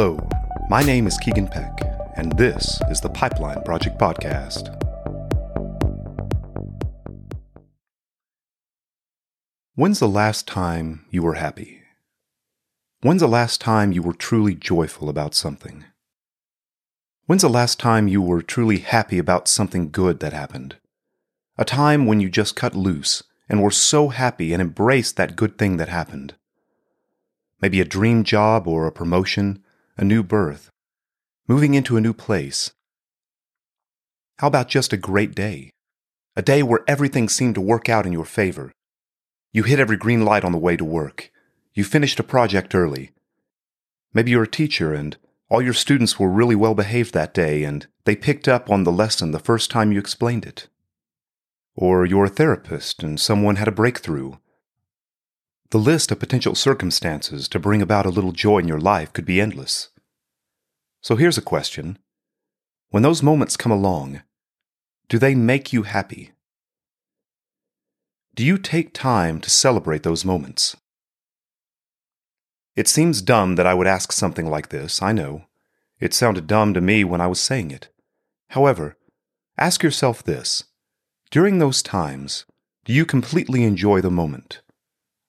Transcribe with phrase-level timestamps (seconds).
[0.00, 0.16] Hello,
[0.70, 1.80] my name is Keegan Peck,
[2.16, 4.68] and this is the Pipeline Project Podcast.
[9.74, 11.80] When's the last time you were happy?
[13.00, 15.84] When's the last time you were truly joyful about something?
[17.26, 20.76] When's the last time you were truly happy about something good that happened?
[21.56, 25.58] A time when you just cut loose and were so happy and embraced that good
[25.58, 26.36] thing that happened.
[27.60, 29.64] Maybe a dream job or a promotion,
[30.00, 30.70] a new birth,
[31.48, 32.70] moving into a new place.
[34.38, 35.72] How about just a great day?
[36.36, 38.70] A day where everything seemed to work out in your favor.
[39.52, 41.32] You hit every green light on the way to work.
[41.74, 43.10] You finished a project early.
[44.14, 45.16] Maybe you're a teacher and
[45.50, 48.92] all your students were really well behaved that day and they picked up on the
[48.92, 50.68] lesson the first time you explained it.
[51.74, 54.34] Or you're a therapist and someone had a breakthrough.
[55.70, 59.26] The list of potential circumstances to bring about a little joy in your life could
[59.26, 59.90] be endless.
[61.02, 61.98] So here's a question
[62.88, 64.22] When those moments come along,
[65.10, 66.32] do they make you happy?
[68.34, 70.76] Do you take time to celebrate those moments?
[72.74, 75.44] It seems dumb that I would ask something like this, I know.
[76.00, 77.88] It sounded dumb to me when I was saying it.
[78.50, 78.96] However,
[79.58, 80.64] ask yourself this
[81.30, 82.46] during those times,
[82.86, 84.62] do you completely enjoy the moment?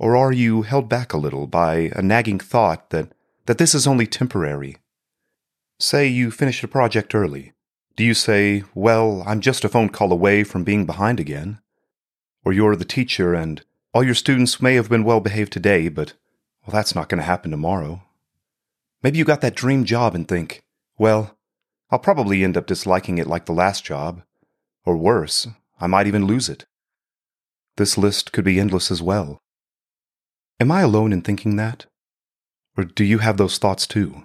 [0.00, 3.12] Or are you held back a little by a nagging thought that,
[3.44, 4.78] that this is only temporary?
[5.78, 7.52] Say you finish a project early.
[7.96, 11.60] Do you say, Well, I'm just a phone call away from being behind again?
[12.46, 13.62] Or you're the teacher and
[13.92, 16.14] all your students may have been well behaved today, but,
[16.66, 18.02] well, that's not going to happen tomorrow.
[19.02, 20.62] Maybe you got that dream job and think,
[20.96, 21.36] Well,
[21.90, 24.22] I'll probably end up disliking it like the last job.
[24.86, 25.46] Or worse,
[25.78, 26.64] I might even lose it.
[27.76, 29.42] This list could be endless as well.
[30.60, 31.86] Am I alone in thinking that?
[32.76, 34.24] Or do you have those thoughts too?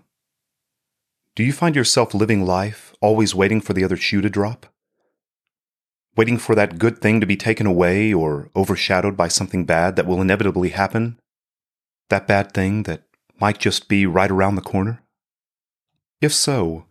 [1.34, 4.66] Do you find yourself living life always waiting for the other shoe to drop?
[6.18, 10.06] Waiting for that good thing to be taken away or overshadowed by something bad that
[10.06, 11.18] will inevitably happen?
[12.10, 13.04] That bad thing that
[13.40, 15.04] might just be right around the corner?
[16.22, 16.86] If so,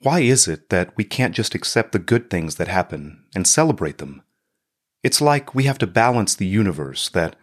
[0.00, 3.98] why is it that we can't just accept the good things that happen and celebrate
[3.98, 4.22] them?
[5.02, 7.36] It's like we have to balance the universe that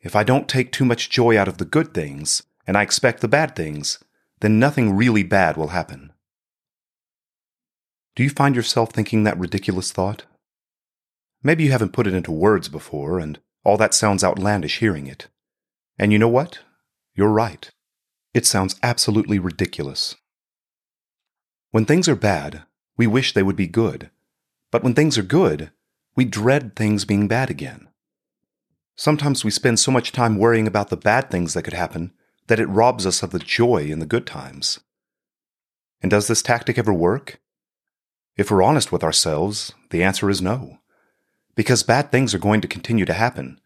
[0.00, 3.20] if I don't take too much joy out of the good things and I expect
[3.20, 3.98] the bad things,
[4.40, 6.12] then nothing really bad will happen.
[8.16, 10.24] Do you find yourself thinking that ridiculous thought?
[11.42, 15.28] Maybe you haven't put it into words before, and all that sounds outlandish hearing it.
[15.98, 16.60] And you know what?
[17.14, 17.70] You're right.
[18.34, 20.16] It sounds absolutely ridiculous.
[21.70, 22.64] When things are bad,
[22.96, 24.10] we wish they would be good.
[24.70, 25.70] But when things are good,
[26.16, 27.88] we dread things being bad again.
[29.00, 32.12] Sometimes we spend so much time worrying about the bad things that could happen
[32.48, 34.78] that it robs us of the joy in the good times.
[36.02, 37.40] And does this tactic ever work?
[38.36, 40.80] If we're honest with ourselves, the answer is no.
[41.54, 43.58] Because bad things are going to continue to happen,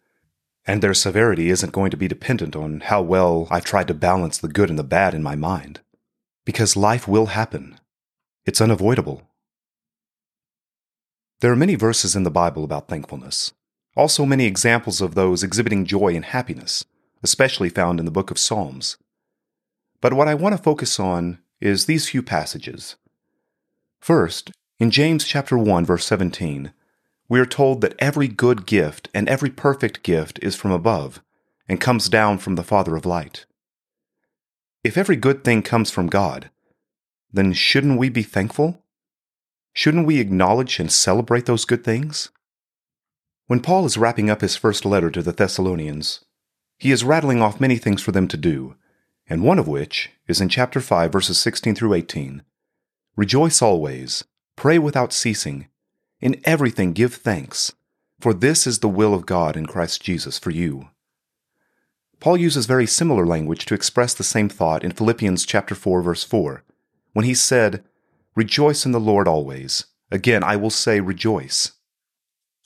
[0.68, 4.38] and their severity isn't going to be dependent on how well I've tried to balance
[4.38, 5.80] the good and the bad in my mind.
[6.44, 7.80] Because life will happen,
[8.46, 9.24] it's unavoidable.
[11.40, 13.52] There are many verses in the Bible about thankfulness,
[13.96, 16.84] also many examples of those exhibiting joy and happiness,
[17.22, 18.96] especially found in the book of Psalms.
[20.00, 22.96] But what I want to focus on is these few passages.
[24.00, 26.72] First, in James chapter 1 verse 17,
[27.28, 31.22] we are told that every good gift and every perfect gift is from above
[31.68, 33.46] and comes down from the Father of light.
[34.82, 36.50] If every good thing comes from God,
[37.32, 38.82] then shouldn't we be thankful?
[39.72, 42.30] Shouldn't we acknowledge and celebrate those good things?
[43.46, 46.24] When Paul is wrapping up his first letter to the Thessalonians,
[46.78, 48.76] he is rattling off many things for them to do,
[49.26, 52.42] and one of which is in chapter 5, verses 16 through 18.
[53.16, 54.24] Rejoice always,
[54.56, 55.68] pray without ceasing,
[56.20, 57.72] in everything give thanks,
[58.18, 60.88] for this is the will of God in Christ Jesus for you.
[62.20, 66.24] Paul uses very similar language to express the same thought in Philippians chapter 4 verse
[66.24, 66.64] 4
[67.12, 67.84] when he said,
[68.34, 69.84] Rejoice in the Lord always.
[70.10, 71.72] Again, I will say, rejoice.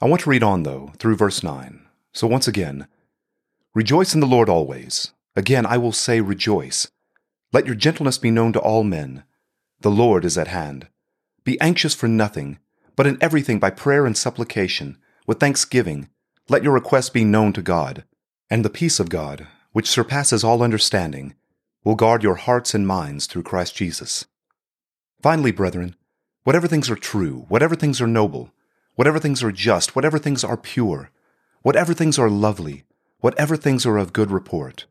[0.01, 1.87] I want to read on, though, through verse 9.
[2.13, 2.87] So once again,
[3.79, 5.13] Rejoice in the Lord always.
[5.37, 6.89] Again, I will say, rejoice.
[7.53, 9.23] Let your gentleness be known to all men.
[9.83, 10.89] The Lord is at hand.
[11.45, 12.59] Be anxious for nothing,
[12.97, 14.99] but in everything by prayer and supplication,
[15.29, 16.09] with thanksgiving,
[16.49, 18.03] let your requests be known to God.
[18.51, 21.35] And the peace of God, which surpasses all understanding,
[21.85, 24.25] will guard your hearts and minds through Christ Jesus.
[25.23, 25.95] Finally, brethren,
[26.43, 28.51] whatever things are true, whatever things are noble,
[28.99, 31.13] whatever things are just, whatever things are pure,
[31.63, 32.83] whatever things are lovely,
[33.21, 34.87] whatever things are of good report,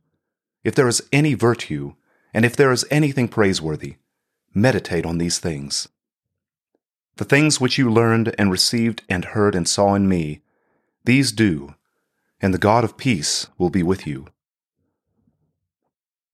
[0.63, 1.93] if there is any virtue,
[2.33, 3.97] and if there is anything praiseworthy,
[4.53, 5.89] meditate on these things.
[7.17, 10.39] The things which you learned and received and heard and saw in me,
[11.03, 11.75] these do,
[12.39, 14.27] and the God of peace will be with you.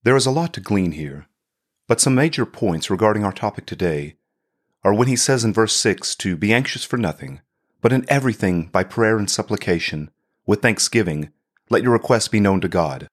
[0.04, 1.26] There is a lot to glean here,
[1.88, 4.14] but some major points regarding our topic today
[4.84, 7.40] are when he says in verse 6 to be anxious for nothing,
[7.84, 10.10] but in everything by prayer and supplication,
[10.46, 11.30] with thanksgiving,
[11.68, 13.06] let your requests be known to God.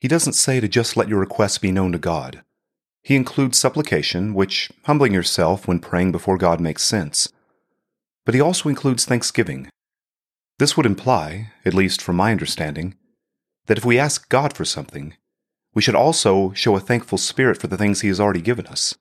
[0.00, 2.42] He doesn't say to just let your requests be known to God.
[3.04, 7.32] He includes supplication, which humbling yourself when praying before God makes sense.
[8.24, 9.70] But he also includes thanksgiving.
[10.58, 12.96] This would imply, at least from my understanding,
[13.66, 15.14] that if we ask God for something,
[15.72, 18.96] we should also show a thankful spirit for the things He has already given us.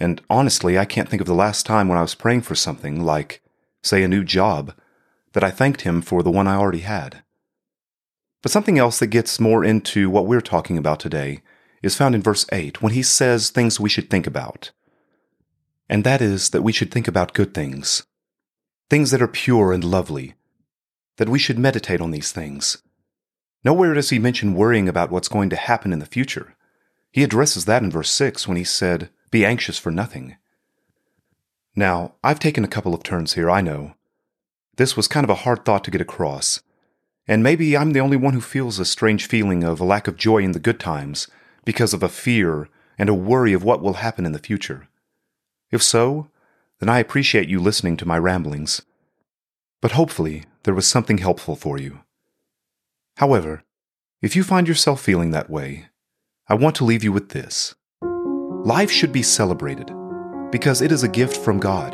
[0.00, 3.04] And honestly, I can't think of the last time when I was praying for something,
[3.04, 3.42] like,
[3.84, 4.74] say, a new job,
[5.32, 7.22] that I thanked Him for the one I already had.
[8.42, 11.42] But something else that gets more into what we're talking about today
[11.82, 14.70] is found in verse 8 when he says things we should think about.
[15.88, 18.04] And that is that we should think about good things,
[18.88, 20.34] things that are pure and lovely,
[21.16, 22.82] that we should meditate on these things.
[23.64, 26.54] Nowhere does he mention worrying about what's going to happen in the future.
[27.12, 30.36] He addresses that in verse 6 when he said, Be anxious for nothing.
[31.76, 33.94] Now, I've taken a couple of turns here, I know.
[34.76, 36.60] This was kind of a hard thought to get across,
[37.26, 40.16] and maybe I'm the only one who feels a strange feeling of a lack of
[40.16, 41.26] joy in the good times
[41.64, 44.88] because of a fear and a worry of what will happen in the future.
[45.72, 46.28] If so,
[46.78, 48.82] then I appreciate you listening to my ramblings.
[49.80, 52.00] But hopefully, there was something helpful for you.
[53.16, 53.62] However,
[54.22, 55.86] if you find yourself feeling that way,
[56.48, 57.74] I want to leave you with this.
[58.00, 59.90] Life should be celebrated
[60.54, 61.92] because it is a gift from God.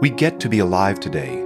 [0.00, 1.44] We get to be alive today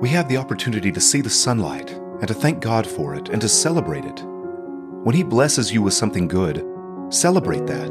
[0.00, 3.40] we have the opportunity to see the sunlight and to thank God for it and
[3.40, 4.22] to celebrate it.
[4.22, 6.64] When He blesses you with something good,
[7.10, 7.90] celebrate that.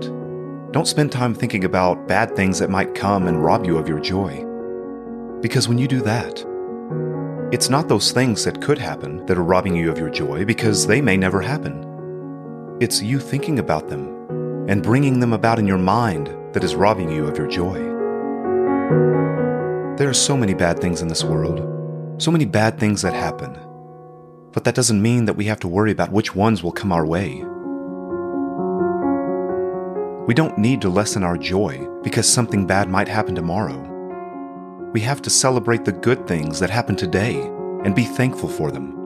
[0.71, 3.99] Don't spend time thinking about bad things that might come and rob you of your
[3.99, 4.45] joy.
[5.41, 6.45] Because when you do that,
[7.51, 10.87] it's not those things that could happen that are robbing you of your joy because
[10.87, 12.77] they may never happen.
[12.79, 17.11] It's you thinking about them and bringing them about in your mind that is robbing
[17.11, 17.77] you of your joy.
[19.97, 21.59] There are so many bad things in this world
[22.19, 23.59] so many bad things that happen.
[24.51, 27.05] But that doesn't mean that we have to worry about which ones will come our
[27.05, 27.43] way.
[30.25, 33.77] We don't need to lessen our joy because something bad might happen tomorrow.
[34.93, 37.39] We have to celebrate the good things that happen today
[37.83, 38.97] and be thankful for them.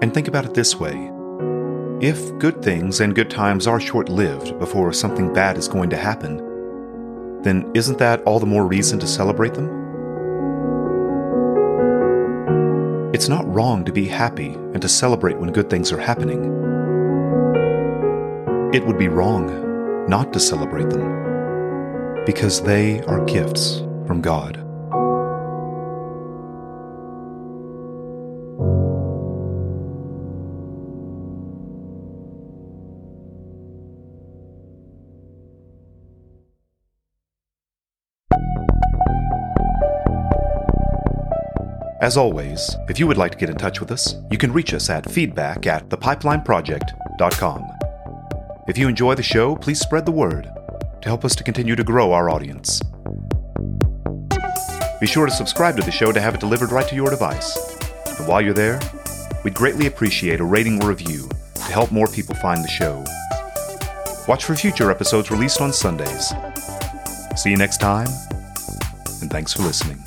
[0.00, 1.12] And think about it this way
[2.00, 5.96] if good things and good times are short lived before something bad is going to
[5.96, 6.36] happen,
[7.42, 9.66] then isn't that all the more reason to celebrate them?
[13.12, 16.44] It's not wrong to be happy and to celebrate when good things are happening.
[18.72, 24.67] It would be wrong not to celebrate them because they are gifts from God.
[42.08, 44.72] As always, if you would like to get in touch with us, you can reach
[44.72, 47.66] us at feedback at thepipelineproject.com.
[48.66, 50.44] If you enjoy the show, please spread the word
[51.02, 52.80] to help us to continue to grow our audience.
[55.02, 57.78] Be sure to subscribe to the show to have it delivered right to your device.
[58.18, 58.80] And while you're there,
[59.44, 63.04] we'd greatly appreciate a rating or review to help more people find the show.
[64.26, 66.32] Watch for future episodes released on Sundays.
[67.36, 68.08] See you next time,
[69.20, 70.02] and thanks for listening.